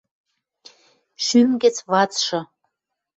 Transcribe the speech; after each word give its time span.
Шӱм 1.25 1.49
гӹц 1.61 1.75
вацшы 1.89 2.39